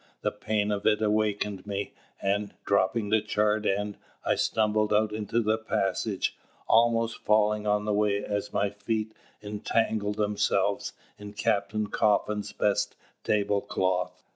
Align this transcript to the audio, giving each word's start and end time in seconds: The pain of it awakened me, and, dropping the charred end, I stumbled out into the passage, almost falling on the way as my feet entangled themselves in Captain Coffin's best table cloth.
The 0.23 0.31
pain 0.31 0.71
of 0.71 0.87
it 0.87 0.99
awakened 0.99 1.67
me, 1.67 1.93
and, 2.19 2.55
dropping 2.65 3.09
the 3.09 3.21
charred 3.21 3.67
end, 3.67 3.97
I 4.25 4.33
stumbled 4.33 4.91
out 4.91 5.11
into 5.13 5.41
the 5.43 5.59
passage, 5.59 6.35
almost 6.67 7.19
falling 7.23 7.67
on 7.67 7.85
the 7.85 7.93
way 7.93 8.25
as 8.25 8.51
my 8.51 8.71
feet 8.71 9.13
entangled 9.43 10.15
themselves 10.17 10.93
in 11.19 11.33
Captain 11.33 11.85
Coffin's 11.85 12.51
best 12.51 12.95
table 13.23 13.61
cloth. 13.61 14.23